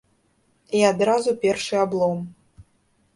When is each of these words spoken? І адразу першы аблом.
І 0.79 0.79
адразу 0.91 1.33
першы 1.43 1.75
аблом. 1.83 2.17